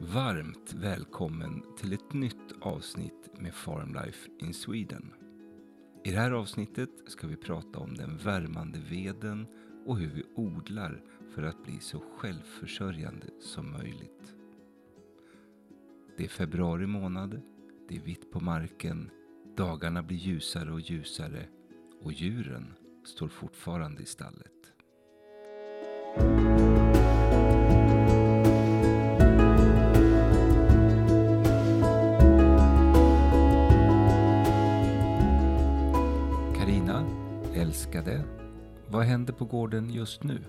[0.00, 5.12] Varmt välkommen till ett nytt avsnitt med Farmlife in Sweden.
[6.04, 9.46] I det här avsnittet ska vi prata om den värmande veden
[9.86, 11.02] och hur vi odlar
[11.34, 14.34] för att bli så självförsörjande som möjligt.
[16.16, 17.40] Det är februari månad,
[17.88, 19.10] det är vitt på marken,
[19.56, 21.48] dagarna blir ljusare och ljusare
[22.02, 22.74] och djuren
[23.04, 24.57] står fortfarande i stallet.
[38.12, 38.28] Älskade,
[38.90, 40.40] vad händer på gården just nu?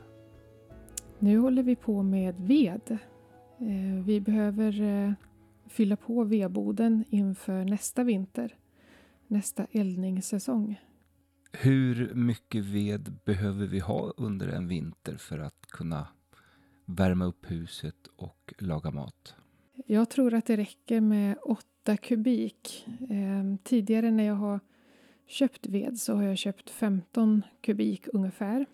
[1.19, 2.91] Nu håller vi på med ved.
[3.59, 5.13] Eh, Vi behöver eh,
[5.67, 8.55] fylla på vedboden inför nästa vinter.
[9.27, 10.79] Nästa eldningssäsong.
[11.51, 16.07] Hur mycket ved behöver vi ha under en vinter för att kunna
[16.85, 19.35] värma upp huset och laga mat?
[19.85, 22.87] Jag tror att det räcker med 8 kubik.
[23.09, 24.59] Eh, Tidigare när jag har
[25.29, 28.65] köpt ved så har jag köpt 15 kubik ungefär.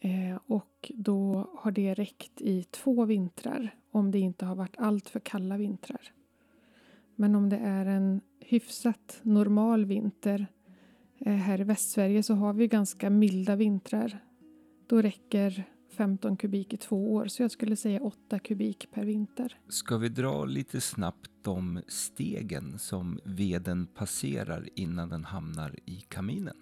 [0.00, 5.08] Eh, Och då har det räckt i två vintrar om det inte har varit allt
[5.08, 6.12] för kalla vintrar.
[7.16, 10.46] Men om det är en hyfsat normal vinter
[11.18, 14.18] eh, här i Västsverige så har vi ganska milda vintrar.
[14.86, 19.58] Då räcker 15 kubik i två år, så jag skulle säga 8 kubik per vinter.
[19.68, 26.54] Ska vi dra lite snabbt de stegen som veden passerar innan den hamnar i kaminen?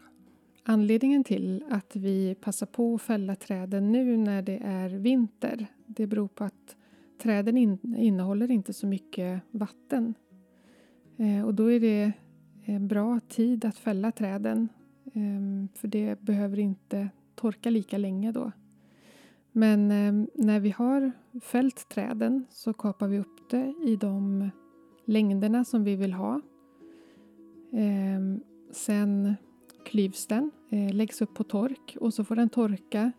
[0.65, 6.07] Anledningen till att vi passar på att fälla träden nu när det är vinter, det
[6.07, 6.77] beror på att
[7.23, 10.15] träden in, innehåller inte så mycket vatten.
[11.17, 12.13] Eh, och då är det
[12.65, 14.69] en bra tid att fälla träden,
[15.05, 18.53] eh, för det behöver inte torka lika länge då.
[19.53, 24.51] Men eh, när vi har fällt träden så kapar vi upp det i de
[25.05, 26.41] längderna som vi vill ha.
[27.73, 28.21] Eh,
[28.73, 29.35] sen
[29.85, 33.13] klyvs den, eh, läggs upp på tork och så får den torka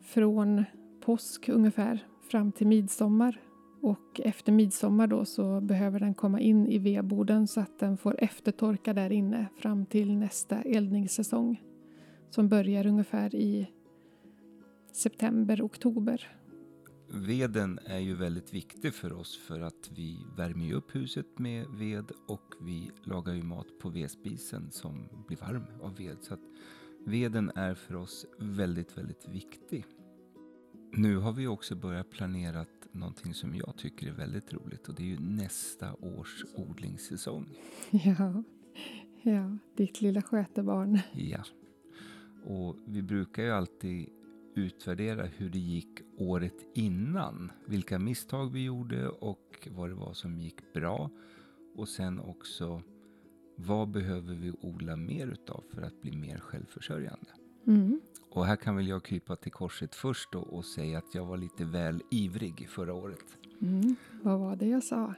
[0.00, 0.64] från
[1.00, 3.40] påsk ungefär fram till midsommar.
[3.82, 8.16] Och efter midsommar då så behöver den komma in i vedboden så att den får
[8.18, 11.62] eftertorka där inne fram till nästa eldningssäsong
[12.30, 13.70] som börjar ungefär i
[14.96, 16.36] september, oktober.
[17.12, 21.66] Veden är ju väldigt viktig för oss för att vi värmer ju upp huset med
[21.66, 26.16] ved och vi lagar ju mat på vedspisen som blir varm av ved.
[26.20, 26.40] Så att
[27.06, 29.84] veden är för oss väldigt, väldigt viktig.
[30.92, 35.02] Nu har vi också börjat planera någonting som jag tycker är väldigt roligt och det
[35.02, 37.46] är ju nästa års odlingssäsong.
[37.90, 38.42] Ja,
[39.22, 40.98] ja ditt lilla skötebarn.
[41.12, 41.44] Ja.
[42.44, 44.08] Och vi brukar ju alltid
[44.54, 47.52] utvärdera hur det gick året innan.
[47.66, 51.10] Vilka misstag vi gjorde och vad det var som gick bra.
[51.76, 52.82] Och sen också
[53.56, 57.30] vad behöver vi odla mer utav för att bli mer självförsörjande.
[57.66, 58.00] Mm.
[58.30, 61.64] Och här kan väl jag krypa till korset först och säga att jag var lite
[61.64, 63.24] väl ivrig förra året.
[63.60, 63.96] Mm.
[64.22, 65.14] Vad var det jag sa?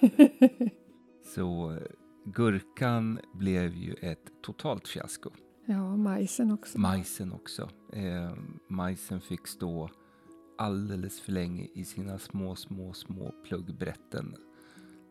[1.34, 1.78] Så
[2.24, 5.30] gurkan blev ju ett totalt fiasko.
[5.70, 6.78] Ja, majsen också.
[6.78, 7.68] Majsen också.
[7.92, 8.32] Eh,
[8.68, 9.90] majsen fick stå
[10.58, 14.34] alldeles för länge i sina små, små, små pluggbrätten.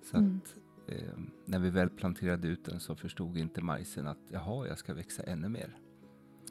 [0.03, 0.37] Så Mm.
[0.43, 0.55] att
[0.93, 4.93] eh, när vi väl planterade ut den så förstod inte majsen att jaha, jag ska
[4.93, 5.77] växa ännu mer.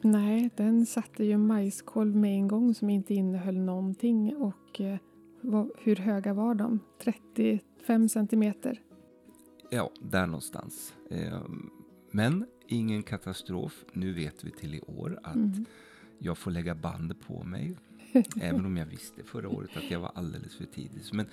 [0.01, 4.35] Nej, den satte ju majskolv med en gång som inte innehöll någonting.
[4.35, 4.97] Och eh,
[5.41, 6.79] vad, hur höga var de?
[7.03, 8.81] 35 centimeter.
[9.69, 10.93] Ja, där någonstans.
[11.09, 11.41] Eh,
[12.11, 13.85] men ingen katastrof.
[13.93, 15.65] Nu vet vi till i år att Mm.
[16.19, 17.75] jag får lägga band på mig.
[18.41, 21.01] Även om jag visste förra året att jag var alldeles för tidig.
[21.13, 21.25] Men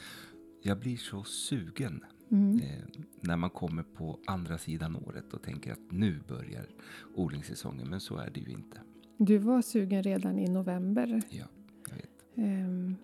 [0.62, 2.56] jag blir så sugen Mm.
[2.60, 2.84] eh,
[3.20, 6.66] när man kommer på andra sidan året och tänker att nu börjar
[7.14, 7.88] odlingssäsongen.
[7.90, 8.80] Men så är det ju inte.
[9.16, 11.22] Du var sugen redan i november.
[11.30, 11.44] Ja,
[11.88, 12.10] jag vet.
[12.34, 12.96] Ehm,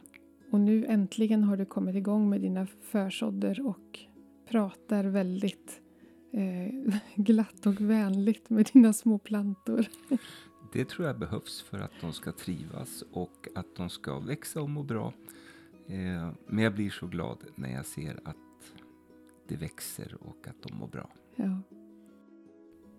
[0.50, 3.98] och nu äntligen har du kommit igång med dina försådder och
[4.48, 5.80] pratar väldigt
[6.30, 9.86] eh, glatt och vänligt med dina små plantor.
[10.72, 14.70] Det tror jag behövs för att de ska trivas och att de ska växa och
[14.70, 15.12] må bra.
[15.86, 18.36] Eh, men jag blir så glad när jag ser att
[19.48, 21.10] det växer och att de mår bra.
[21.36, 21.60] Ja.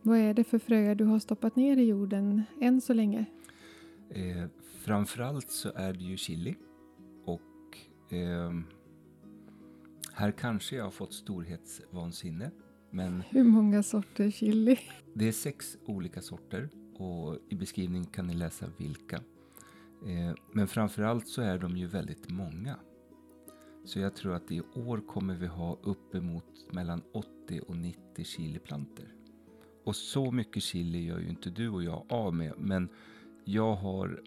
[0.01, 3.25] Vad är det för fröer du har stoppat ner i jorden än så länge?
[4.09, 6.55] Eh, framförallt så är det ju chili.
[7.25, 7.77] Och
[8.09, 8.63] ehm,
[10.13, 12.51] här kanske jag har fått storhetsvansinne.
[12.91, 14.79] Men Hur många sorter chili?
[15.13, 19.15] det är sex olika sorter och i beskrivningen kan ni läsa vilka.
[20.07, 22.79] Eh, men framförallt så är de ju väldigt många.
[23.85, 29.15] Så jag tror att i år kommer vi ha uppemot mellan 80 och 90 chiliplanter.
[29.83, 32.89] Och så mycket chili gör ju inte du och jag av med, men
[33.45, 34.21] jag har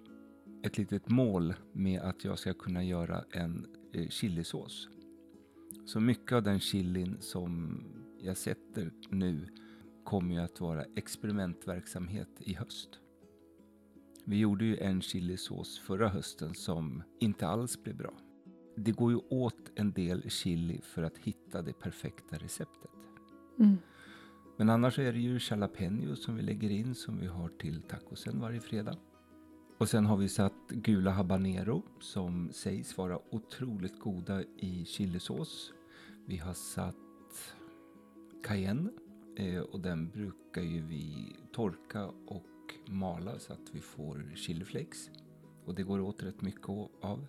[0.62, 4.88] ett litet mål med att jag ska kunna göra en eh, chilisås.
[5.87, 7.81] Så mycket av den chilin som
[8.25, 9.49] jag sätter nu
[10.05, 13.00] kommer ju att vara experimentverksamhet i höst.
[14.25, 18.12] Vi gjorde ju en chilisås förra hösten som inte alls blev bra.
[18.76, 22.91] Det går ju åt en del chili för att hitta det perfekta receptet.
[23.59, 23.76] Mm.
[24.56, 28.41] Men annars är det ju jalapeno som vi lägger in som vi har till tacosen
[28.41, 28.97] varje fredag.
[29.79, 35.73] Och sen har vi satt gula habanero som sägs vara otroligt goda i chilisås.
[36.27, 37.04] Vi har satt
[38.44, 38.91] cayenne
[39.37, 42.44] eh, och den brukar ju vi torka och
[42.87, 45.11] mala så att vi får chiliflakes.
[45.64, 46.69] Och det går åt rätt mycket
[47.00, 47.26] av.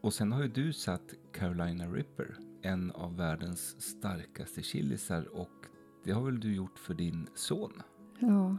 [0.00, 5.66] Och sen har ju du satt Carolina Ripper, en av världens starkaste chilisar och
[6.04, 7.82] det har väl du gjort för din son?
[8.18, 8.56] Ja,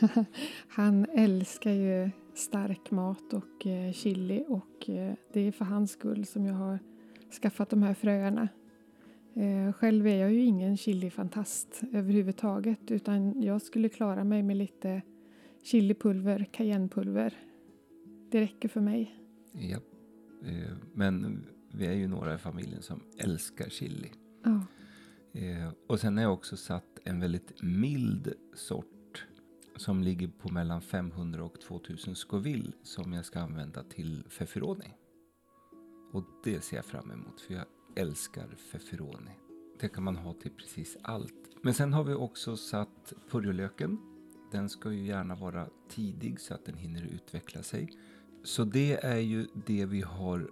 [0.68, 6.26] han älskar ju stark mat och eh, chili och eh, det är för hans skull
[6.26, 6.78] som jag har
[7.42, 8.48] skaffat de här fröerna.
[9.34, 15.02] Eh, själv är jag ju ingen chilifantast överhuvudtaget utan jag skulle klara mig med lite
[15.62, 17.38] chilipulver, cayennepulver.
[18.30, 19.18] Det räcker för mig.
[19.52, 19.78] Ja,
[20.94, 24.10] men vi är ju några i familjen som älskar chili.
[24.44, 24.66] Ja.
[25.86, 29.26] Och sen har jag också satt en väldigt mild sort
[29.76, 34.94] som ligger på mellan 500 och 2000 Scoville som jag ska använda till feferoni.
[36.12, 37.64] Och det ser jag fram emot för jag
[37.94, 39.30] älskar feferoni.
[39.80, 41.34] Det kan man ha till precis allt.
[41.62, 43.98] Men sen har vi också satt purjolöken.
[44.52, 47.90] Den ska ju gärna vara tidig så att den hinner utveckla sig.
[48.44, 50.50] Så det är ju det vi har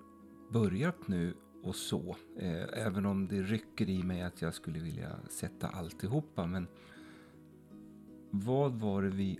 [0.52, 2.16] börjat nu och så.
[2.38, 6.46] Eh, även om det rycker i mig att jag skulle vilja sätta alltihopa.
[6.46, 6.66] Men
[8.31, 9.38] vad var det vi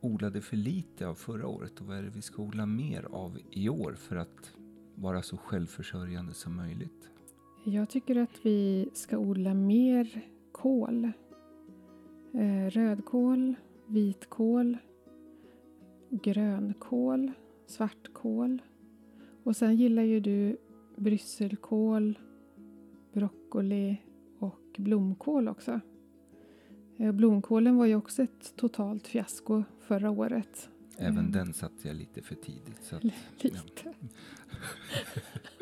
[0.00, 3.38] odlade för lite av förra året och vad är det vi ska odla mer av
[3.50, 4.55] i år för att
[4.96, 7.10] vara så självförsörjande som möjligt?
[7.64, 10.22] Jag tycker att vi ska odla mer
[10.52, 11.12] kål.
[12.34, 13.54] Eh, rödkål,
[13.86, 14.76] vitkål,
[16.10, 17.32] grönkål,
[17.66, 18.62] svartkål.
[19.42, 20.56] Och sen gillar ju du
[20.96, 22.18] brysselkål,
[23.12, 23.96] broccoli
[24.38, 25.80] och blomkål också.
[26.96, 30.68] Eh, blomkålen var ju också ett totalt fiasko förra året.
[30.98, 31.32] Även mm.
[31.32, 32.82] den satte jag lite för tidigt.
[32.82, 33.60] Så att, lite.
[33.84, 33.92] Ja.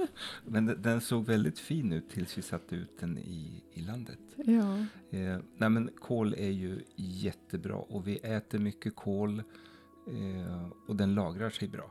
[0.44, 4.18] Men den såg väldigt fin ut tills vi satte ut den i, i landet.
[4.36, 4.78] Ja.
[5.10, 9.38] Eh, nej men kål är ju jättebra och vi äter mycket kål
[10.06, 11.90] eh, och den lagrar sig bra.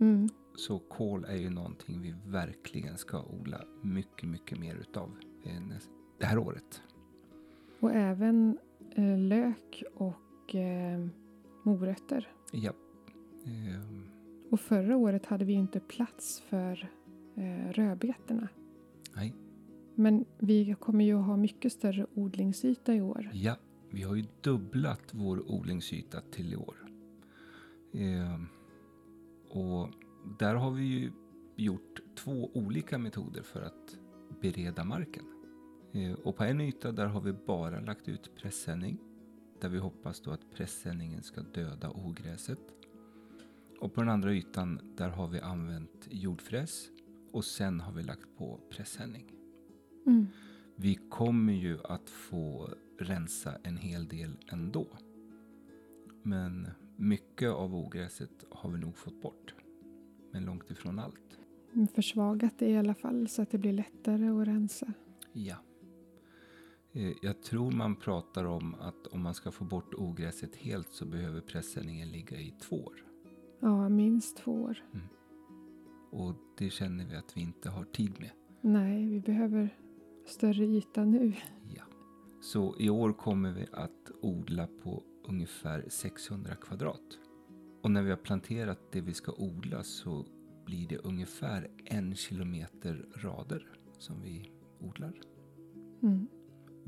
[0.00, 0.28] Mm.
[0.56, 5.62] Så kål är ju någonting vi verkligen ska odla mycket, mycket mer utav eh,
[6.18, 6.82] det här året.
[7.80, 8.58] Och även
[8.94, 11.06] eh, lök och eh,
[11.68, 12.28] morötter.
[12.52, 12.72] Ja.
[13.44, 14.10] Um.
[14.50, 16.90] Och förra året hade vi inte plats för
[17.36, 18.48] eh, rödbetorna.
[19.16, 19.34] Nej.
[19.94, 23.30] Men vi kommer ju ha mycket större odlingsyta i år.
[23.32, 23.56] Ja,
[23.90, 26.76] vi har ju dubblat vår odlingsyta till i år.
[27.92, 28.40] Eh,
[29.48, 29.88] och
[30.38, 31.10] där har vi ju
[31.56, 33.98] gjort två olika metoder för att
[34.42, 35.24] bereda marken.
[35.92, 38.98] Eh, och på en yta där har vi bara lagt ut pressändning.
[39.60, 42.60] Där vi hoppas då att pressändningen ska döda ogräset.
[43.80, 46.90] Och på den andra ytan där har vi använt jordfräs
[47.32, 49.32] och sen har vi lagt på pressändning.
[50.06, 50.26] Mm.
[50.76, 54.86] Vi kommer ju att få rensa en hel del ändå.
[56.22, 59.54] Men mycket av ogräset har vi nog fått bort.
[60.32, 61.38] Men långt ifrån allt.
[61.94, 64.92] Försvagat det i alla fall så att det blir lättare att rensa.
[65.32, 65.56] Ja.
[66.92, 71.06] Eh, jag tror man pratar om att om man ska få bort ogräset helt så
[71.06, 73.04] behöver pressändningen ligga i två år.
[73.60, 74.84] Ja, minst två år.
[74.94, 75.06] Mm.
[76.10, 78.30] Och det känner vi att vi inte har tid med.
[78.60, 79.78] Nej, vi behöver
[80.26, 81.32] större yta nu.
[81.76, 81.82] Ja.
[82.40, 87.18] Så i år kommer vi att odla på ungefär 600 kvadrat.
[87.82, 90.26] Och när vi har planterat det vi ska odla så
[90.66, 93.68] blir det ungefär en kilometer rader
[93.98, 95.20] som vi odlar.
[96.02, 96.28] Mm.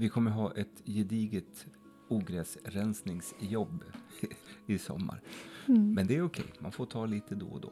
[0.00, 1.66] Vi kommer ha ett gediget
[2.09, 3.85] ogräsrensningsjobb
[4.66, 5.21] i sommar.
[5.69, 5.92] Mm.
[5.92, 7.71] Men det är okej, man får ta lite då och då.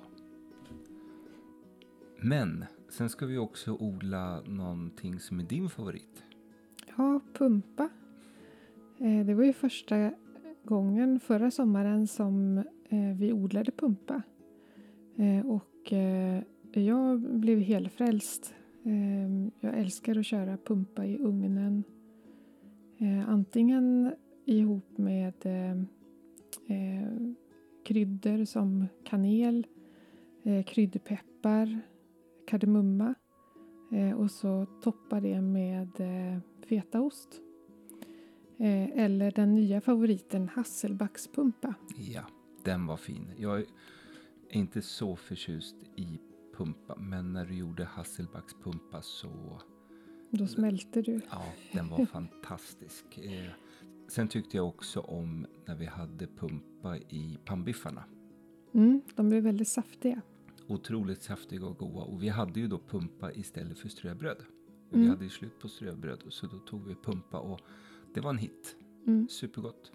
[2.20, 6.25] Men sen ska vi också odla någonting som är din favorit.
[6.97, 7.88] Ja, pumpa.
[8.99, 10.12] Eh, det var ju första
[10.64, 12.58] gången förra sommaren som
[12.88, 14.23] eh, vi odlade pumpa.
[15.16, 15.92] Eh, och
[16.73, 18.54] jag blev helfrälst.
[19.61, 21.85] Jag älskar att köra pumpa i ugnen.
[22.99, 24.14] Eh, antingen
[24.45, 25.71] ihop med eh,
[26.76, 27.09] eh,
[27.85, 29.67] kryddor som kanel,
[30.43, 31.81] eh, kryddpeppar,
[32.47, 33.14] kardemumma
[33.93, 37.43] eh, och så toppa det med eh, fetaost.
[38.61, 41.75] Eller den nya favoriten hasselbackspumpa.
[41.97, 42.23] Ja,
[42.64, 43.31] den var fin.
[43.37, 43.67] Jag är
[44.50, 46.21] inte så förtjust i
[46.57, 49.61] pumpa, men när du gjorde hasselbackspumpa så...
[50.30, 51.20] Då smälte du.
[51.30, 53.18] Ja, den var fantastisk.
[53.18, 53.50] Eh,
[54.08, 58.04] sen tyckte jag också om när vi hade pumpa i pannbiffarna.
[58.75, 60.23] Mm, de blev väldigt saftiga.
[60.66, 62.00] Otroligt saftiga och goda.
[62.00, 64.37] Och vi hade ju då pumpa istället för ströbröd.
[64.92, 65.04] Mm.
[65.04, 67.61] Vi hade ju slut på ströbröd så då tog vi pumpa och
[68.14, 68.76] det var en hit.
[69.06, 69.28] Mm.
[69.28, 69.92] Supergott.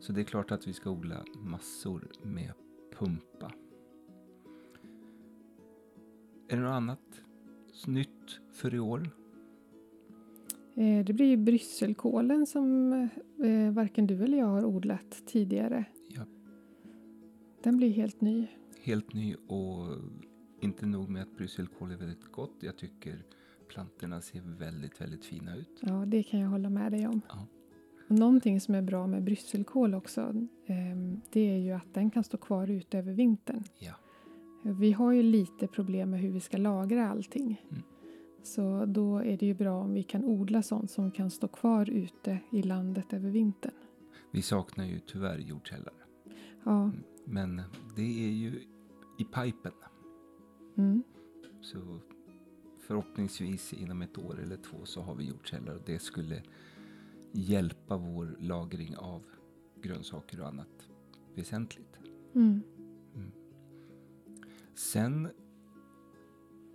[0.00, 2.52] Så det är klart att vi ska odla massor med
[2.98, 3.52] pumpa.
[6.48, 7.22] Är det något annat
[7.86, 9.10] nytt för i år?
[10.76, 12.92] Eh, det blir brysselkålen som
[13.44, 15.84] eh, varken du eller jag har odlat tidigare.
[16.08, 16.22] Ja.
[17.62, 18.46] Den blir helt ny.
[18.82, 19.86] Helt ny och
[20.60, 22.54] inte nog med att brysselkål är väldigt gott.
[22.60, 23.18] Jag tycker
[23.68, 25.80] plantorna ser väldigt, väldigt fina ut.
[25.80, 27.20] Ja, det kan jag hålla med dig om.
[27.28, 27.46] Ja.
[28.08, 30.20] Och någonting som är bra med brysselkål också,
[30.66, 33.64] ehm, det är ju att den kan stå kvar ute över vintern.
[33.78, 33.94] Ja.
[34.62, 37.62] Vi har ju lite problem med hur vi ska lagra allting.
[37.70, 37.82] Mm.
[38.46, 41.90] Så då är det ju bra om vi kan odla sånt som kan stå kvar
[41.90, 43.72] ute i landet över vintern.
[44.30, 45.94] Vi saknar ju tyvärr jordkällare.
[46.64, 46.82] Ja.
[46.82, 46.96] Mm.
[47.24, 47.62] Men
[47.96, 48.62] det är ju
[49.18, 49.72] i pipen.
[50.76, 51.02] Mm.
[51.60, 52.00] Så
[52.86, 56.42] förhoppningsvis inom ett år eller två så har vi jordkällare och det skulle
[57.32, 59.22] hjälpa vår lagring av
[59.82, 60.88] grönsaker och annat
[61.34, 61.98] väsentligt.
[62.34, 62.62] Mm.
[64.74, 65.28] Sen,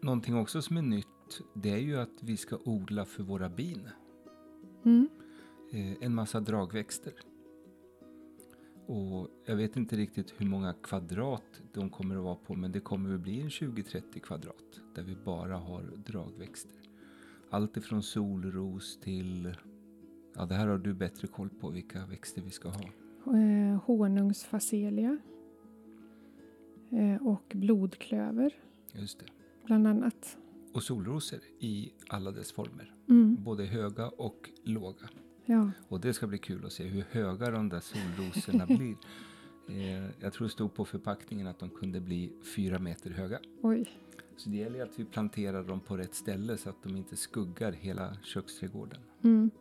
[0.01, 1.07] någonting också som är nytt,
[1.53, 3.89] det är ju att vi ska odla för våra bin.
[4.85, 5.09] Mm.
[5.71, 7.13] Eh, en massa dragväxter.
[8.85, 12.79] Och jag vet inte riktigt hur många kvadrat de kommer att vara på, men det
[12.79, 16.81] kommer att bli en 20-30 kvadrat där vi bara har dragväxter.
[17.49, 19.55] Allt ifrån solros till,
[20.35, 22.83] ja det här har du bättre koll på vilka växter vi ska ha.
[23.37, 25.17] Eh, honungsfacelia.
[26.91, 28.53] Eh, och blodklöver.
[28.93, 29.25] Just det.
[29.65, 30.37] Bland annat.
[30.73, 32.93] Och solrosor i alla dess former.
[33.09, 33.43] Mm.
[33.43, 35.09] Både höga och låga.
[35.45, 35.71] Ja.
[35.87, 38.95] Och det ska bli kul att se hur höga de där solrosorna blir.
[39.67, 43.39] Eh, jag tror det stod på förpackningen att de kunde bli fyra meter höga.
[43.61, 43.89] Oj.
[44.37, 47.71] Så det gäller att vi planterar dem på rätt ställe så att de inte skuggar
[47.71, 48.99] hela köksträdgården.
[49.23, 49.51] Mm.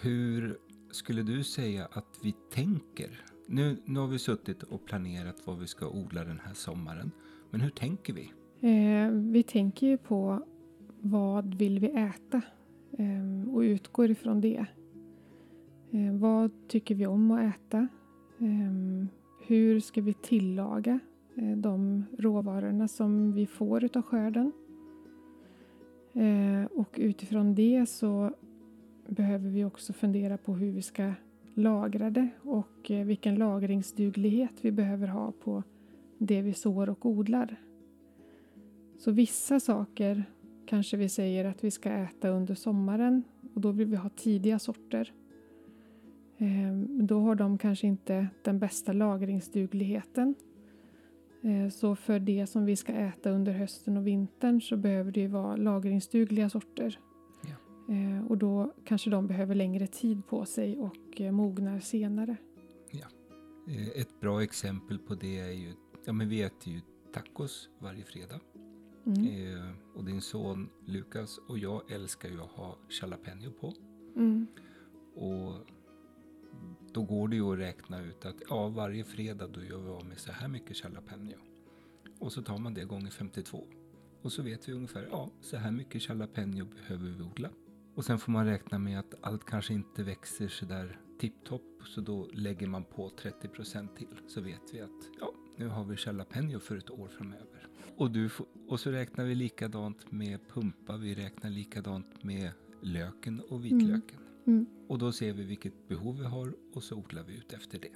[0.00, 0.58] Hur
[0.90, 3.24] skulle du säga att vi tänker?
[3.46, 7.10] Nu, nu har vi suttit och planerat vad vi ska odla den här sommaren.
[7.50, 8.32] Men hur tänker vi?
[8.60, 10.42] Eh, vi tänker ju på
[11.00, 12.42] vad vill vi äta
[12.98, 14.66] eh, och utgår ifrån det.
[15.90, 17.88] Eh, vad tycker vi om att äta?
[18.38, 19.06] Eh,
[19.46, 20.98] hur ska vi tillaga
[21.34, 24.52] eh, de råvarorna som vi får utav skörden?
[26.12, 28.30] Eh, och utifrån det så
[29.06, 31.12] behöver vi också fundera på hur vi ska
[31.54, 35.62] lagra det och eh, vilken lagringsduglighet vi behöver ha på
[36.18, 37.56] det vi sår och odlar.
[39.00, 40.24] Så vissa saker
[40.66, 43.22] kanske vi säger att vi ska äta under sommaren
[43.54, 45.12] och då vill vi ha tidiga sorter.
[46.38, 50.34] Ehm, då har de kanske inte den bästa lagringsdugligheten.
[51.42, 55.28] Ehm, så för det som vi ska äta under hösten och vintern så behöver det
[55.28, 56.98] vara lagringsdugliga sorter.
[57.42, 57.94] Ja.
[57.94, 62.36] Ehm, och då kanske de behöver längre tid på sig och eh, mognar senare.
[63.68, 65.72] Eh, Ett bra exempel på det är ju,
[66.06, 66.80] ja men vi äter ju
[67.12, 68.40] tacos varje fredag.
[69.06, 69.26] Mm.
[69.26, 73.74] Eh, och din son Lukas och jag älskar ju att ha jalapeno på.
[74.16, 74.46] Mm.
[75.14, 75.54] Och
[76.92, 80.06] då går det ju att räkna ut att ja, varje fredag då gör vi av
[80.06, 81.36] med så här mycket jalapeno.
[82.18, 83.66] Och så tar man det gånger 52.
[84.22, 87.50] Och så vet vi ungefär, ja, så här mycket jalapeno behöver vi odla.
[87.94, 91.62] Och sen får man räkna med att allt kanske inte växer så där tipptopp.
[91.84, 94.16] Så då lägger man på 30% till.
[94.26, 97.69] Så vet vi att, ja, nu har vi jalapeno för ett år framöver.
[97.96, 103.40] Och, du får, och så räknar vi likadant med pumpa, vi räknar likadant med löken
[103.48, 104.20] och vitlöken.
[104.46, 104.66] Mm.
[104.88, 107.92] Och då ser vi vilket behov vi har och så odlar vi ut efter det.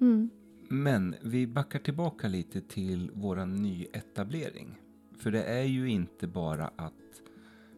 [0.00, 0.30] Mm.
[0.68, 4.80] Men vi backar tillbaka lite till våran nyetablering.
[5.18, 7.22] För det är ju inte bara att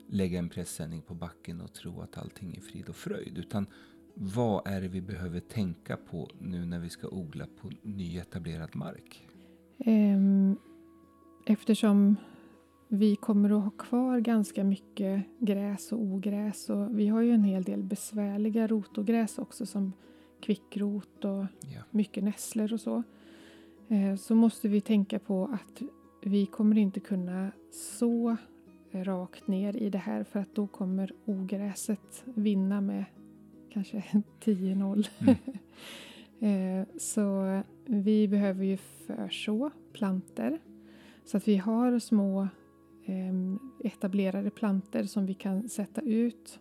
[0.07, 3.39] lägga en pressändning på backen och tro att allting är frid och fröjd.
[3.39, 3.67] Utan
[4.15, 9.29] vad är det vi behöver tänka på nu när vi ska odla på nyetablerad mark?
[9.79, 10.57] Ehm,
[11.51, 12.17] eftersom
[12.89, 17.45] vi kommer att ha kvar ganska mycket gräs och ogräs och vi har ju en
[17.45, 19.93] hel del besvärliga rotogräs också som
[20.41, 21.83] kvickrot och Ja.
[21.91, 23.03] mycket nässlor och så.
[23.89, 25.83] Eh, Så måste vi tänka på att
[26.23, 28.37] vi kommer inte kunna så
[28.93, 33.05] rakt ner i det här för att då kommer ogräset vinna med
[33.71, 34.03] kanske
[34.45, 35.09] 10-0.
[36.41, 40.59] Eh, Så vi behöver ju förså planter
[41.31, 42.49] så att vi har små
[43.05, 46.61] em, etablerade planter som vi kan sätta ut.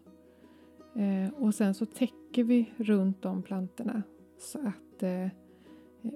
[0.95, 4.03] Eh, Och sen så täcker vi runt de plantorna
[4.39, 5.27] så att eh,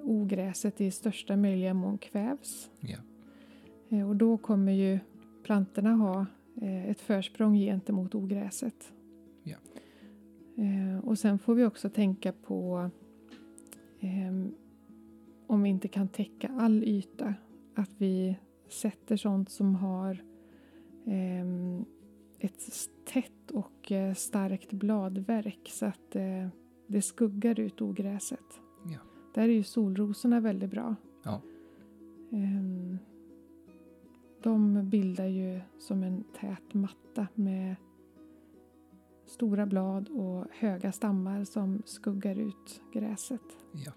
[0.03, 2.69] ogräset i största möjliga mån kvävs.
[3.89, 4.99] Eh, Och då kommer ju
[5.43, 6.25] plantorna ha
[6.61, 8.93] eh, ett försprång gentemot ogräset.
[10.57, 12.89] Eh, Och sen får vi också tänka på
[13.99, 14.53] ehm,
[15.47, 17.33] om vi inte kan täcka all yta,
[17.75, 18.37] att vi
[18.69, 20.23] sätter sånt som har
[21.05, 21.85] ehm,
[22.39, 22.63] ett
[23.05, 26.47] tätt och eh, starkt bladverk så att eh,
[26.87, 28.61] det skuggar ut ogräset.
[28.85, 28.99] Ja.
[29.33, 30.95] Där är ju solrosorna väldigt bra.
[31.23, 31.41] Ja.
[32.31, 32.97] Ehm,
[34.43, 37.75] de bildar ju som en tät matta med
[39.25, 43.41] stora blad och höga stammar som skuggar ut gräset.
[43.71, 43.91] Ja.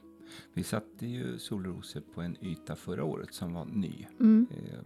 [0.52, 4.06] Vi satte ju solrosor på en yta förra året som var ny.
[4.20, 4.46] Mm.
[4.50, 4.78] Eh,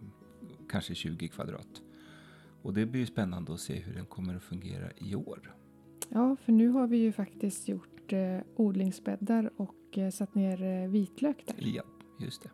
[0.68, 1.82] kanske 20 kvadrat.
[2.62, 5.54] Och det blir ju spännande att se hur den kommer att fungera i år.
[6.08, 10.88] Ja, för nu har vi ju faktiskt gjort eh, odlingsbäddar och eh, satt ner eh,
[10.90, 11.54] vitlök där.
[11.58, 11.82] Ja,
[12.20, 12.50] just det.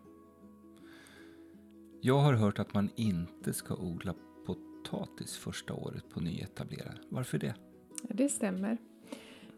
[2.00, 4.14] Jag har hört att man inte ska odla
[4.46, 6.98] potatis första året på nyetablerad.
[7.08, 7.54] Varför det?
[8.02, 8.78] Det stämmer.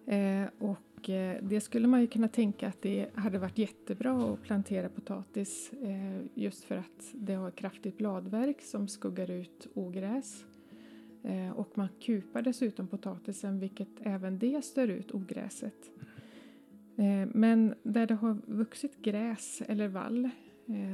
[0.06, 4.42] Eh, och eh, det skulle man ju kunna tänka att det hade varit jättebra att
[4.42, 10.44] plantera potatis eh, just för att det har kraftigt bladverk som skuggar ut ogräs.
[11.54, 15.90] Och man kupar dessutom potatisen vilket även det stör ut ogräset.
[17.32, 20.30] Men där det har vuxit gräs eller vall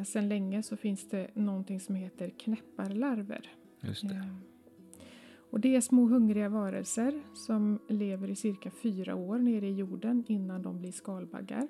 [0.07, 3.51] sedan länge så finns det någonting som heter knäpparlarver.
[3.81, 4.27] Just det.
[5.53, 10.25] Och det är små hungriga varelser som lever i cirka fyra år nere i jorden
[10.29, 11.69] innan de blir skalbaggar.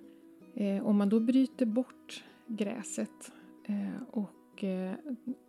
[0.55, 3.33] Eh, om man då bryter bort gräset
[3.65, 4.95] eh, och eh,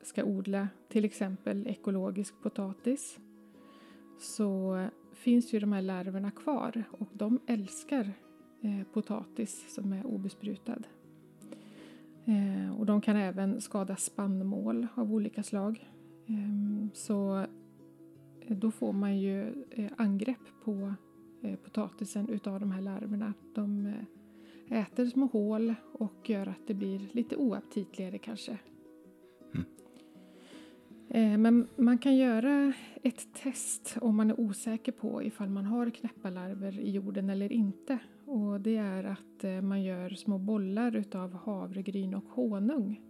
[0.02, 3.20] ska odla till exempel ekologisk potatis
[4.20, 4.78] så
[5.14, 8.12] finns ju de här larverna kvar och de älskar
[8.62, 10.82] eh, potatis som är obesprutad.
[12.26, 15.90] Eh, och de kan även skada spannmål av olika slag.
[16.28, 17.46] Ehm, så
[18.48, 20.94] då får man ju eh, angrepp på
[21.42, 23.34] eh, potatisen utav de här larverna.
[23.54, 23.86] De
[24.68, 28.58] eh, äter små hål och gör att det blir lite oaptitligare kanske.
[29.54, 31.42] Mm.
[31.42, 36.80] Men man kan göra ett test om man är osäker på ifall man har knäpparlarver
[36.80, 38.00] i jorden eller inte.
[38.26, 43.02] Och det är att man gör små bollar utav havregryn och honung.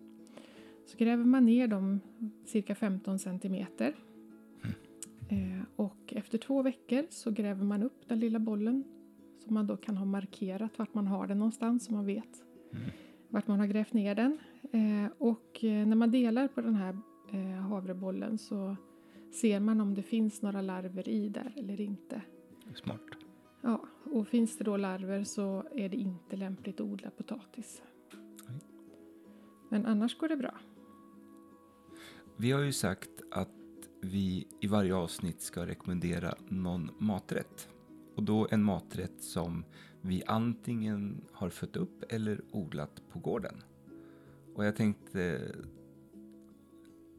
[0.85, 1.99] Så gräver man ner dem
[2.45, 3.95] cirka 15 centimeter.
[6.13, 8.83] Och efter två veckor så gräver man upp den lilla bollen.
[9.39, 12.85] Så man då kan ha markerat vart man har den någonstans så man vet Mm.
[13.29, 14.39] vart man har grävt ner den.
[14.71, 16.97] Eh, och eh, när man delar på den här
[17.31, 18.75] eh, havrebollen så
[19.31, 22.21] ser man om det finns några larver i där eller inte.
[22.75, 23.01] Smart.
[23.61, 27.81] Ja, och finns det då larver så är det inte lämpligt att odla potatis.
[28.47, 28.59] Nej.
[29.69, 30.53] Men annars går det bra.
[32.37, 33.49] Vi har ju sagt att
[34.03, 37.67] vi i varje avsnitt ska rekommendera någon maträtt.
[38.15, 39.65] Och då en maträtt som
[40.01, 43.55] vi antingen har fött upp eller odlat på gården.
[44.55, 45.51] Och jag tänkte...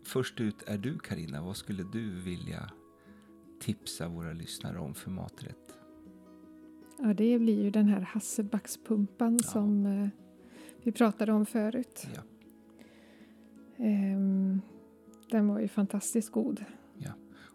[0.07, 1.43] Först ut är du Karina.
[1.43, 2.71] Vad skulle du vilja
[3.61, 5.79] tipsa våra lyssnare om för maträtt?
[6.99, 9.49] Ja, det blir ju den här hasselbackspumpan Ja.
[9.51, 10.09] som eh,
[10.83, 12.07] vi pratade om förut.
[12.15, 12.23] Ja.
[13.85, 14.61] Ehm,
[15.35, 16.65] den var ju fantastiskt god.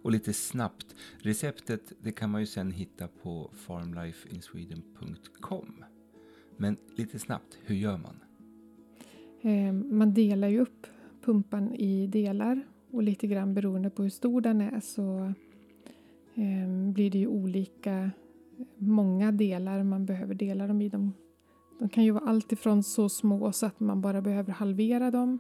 [0.01, 5.83] Och lite snabbt, receptet det kan man ju sen hitta på farmlifeinsweden.com.
[6.57, 8.19] Men lite snabbt, hur gör man?
[9.41, 10.87] Ehm, man delar ju upp
[11.21, 12.61] pumpan i delar
[12.91, 15.33] och lite grann beroende på hur stor den är så
[16.35, 18.11] ehm, blir det ju olika
[18.77, 20.89] många delar man behöver dela dem i.
[20.89, 21.13] De,
[21.79, 25.39] de kan ju vara allt ifrån så små så att man bara behöver halvera dem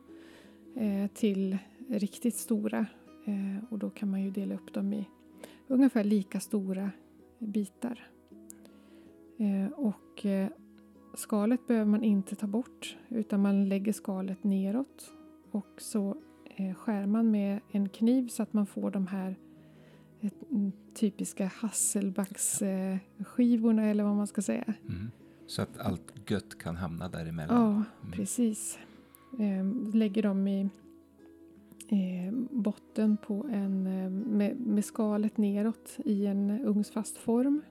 [0.75, 1.57] eh, till
[1.89, 2.85] riktigt stora.
[3.25, 5.09] Eh, och då kan man ju dela upp dem i
[5.67, 6.91] ungefär lika stora
[7.39, 8.07] bitar.
[9.37, 10.49] Eh, och eh,
[11.15, 15.13] skalet behöver man inte ta bort utan man lägger skalet neråt
[15.51, 16.17] och så
[16.77, 19.35] skär man med en kniv så att man får de här
[20.93, 24.73] typiska hasselbacksskivorna eller vad man ska säga.
[24.89, 25.11] Mm.
[25.47, 27.61] Så att allt gött kan hamna däremellan?
[27.61, 27.83] Ja, mm.
[28.11, 28.79] precis.
[29.39, 30.69] Eh, lägger dem i
[31.89, 37.61] eh, botten på en, eh, med, med, skalet neråt i en ugnsfast form.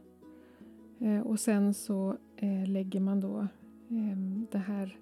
[0.99, 3.39] Eh, och sen så eh, lägger man då
[3.89, 4.19] eh,
[4.51, 4.99] det här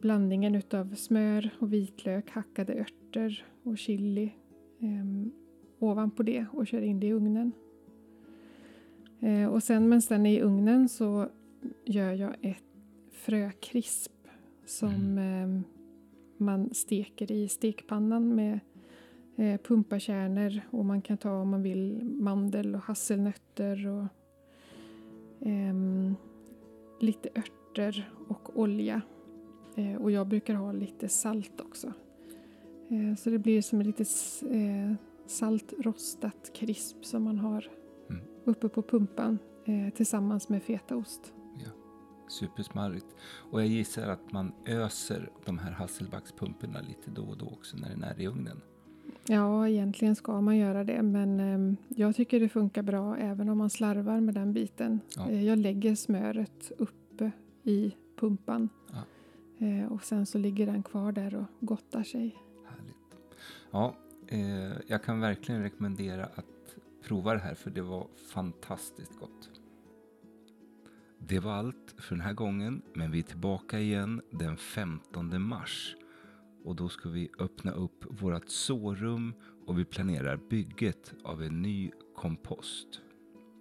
[0.00, 4.34] blandningen utav smör och vitlök, hackade örter och chili
[4.78, 5.32] eh,
[5.78, 7.52] ovanpå det och kör in det i ugnen.
[9.20, 11.28] Eh, och sen medan den är i ugnen så
[11.84, 12.64] gör jag ett
[13.12, 14.12] frökrisp
[14.66, 15.64] som mm.
[16.44, 18.60] Man steker i stekpannan med
[19.36, 24.06] eh, pumpakärnor och man kan ta om man vill mandel och hasselnötter och
[25.48, 25.74] eh,
[27.00, 29.00] lite örter och olja.
[29.76, 31.92] Eh, och jag brukar ha lite salt också.
[32.90, 34.08] Eh, så det blir som ett litet
[34.50, 34.94] eh,
[35.26, 37.70] saltrostat krisp som man har
[38.10, 38.22] mm.
[38.44, 41.32] uppe på pumpan eh, tillsammans med fetaost.
[42.32, 43.06] Supersmarrigt.
[43.50, 47.88] Och jag gissar att man öser de här hasselbackspumporna lite då och då också när
[47.88, 48.60] den är i ugnen.
[49.26, 53.58] Ja, egentligen ska man göra det, men eh, jag tycker det funkar bra även om
[53.58, 55.00] man slarvar med den biten.
[55.16, 55.30] Ja.
[55.30, 57.30] Eh, jag lägger smöret uppe
[57.62, 59.66] i pumpan ja.
[59.66, 62.36] eh, och sen så ligger den kvar där och gottar sig.
[62.68, 62.96] Härligt.
[63.70, 63.94] Ja,
[64.26, 69.50] eh, jag kan verkligen rekommendera att prova det här för det var fantastiskt gott.
[71.26, 75.96] Det var allt för den här gången, men vi är tillbaka igen den 15 mars.
[76.64, 79.34] Och då ska vi öppna upp vårt sårum
[79.66, 83.00] och vi planerar bygget av en ny kompost.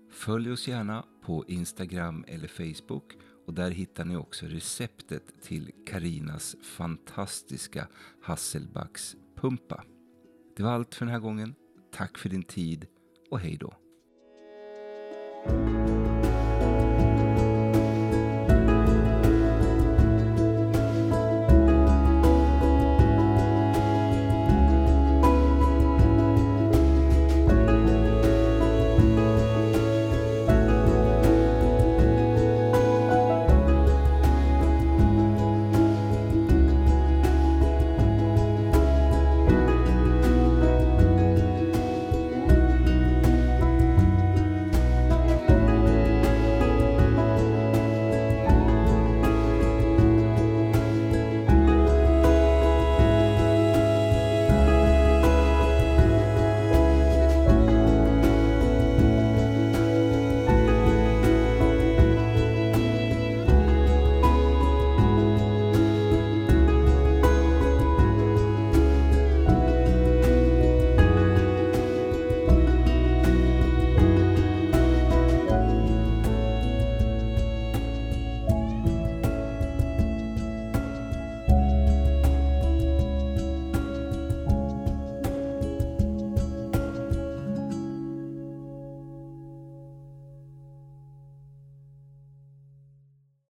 [0.10, 6.56] Följ oss gärna på Instagram eller Facebook och där hittar ni också receptet till Karinas
[6.62, 7.88] fantastiska
[8.22, 9.84] Hasselbackspumpa.
[10.56, 11.56] Det var allt för den här gången.
[11.92, 12.88] Tack för din tid
[13.30, 13.81] och hej då.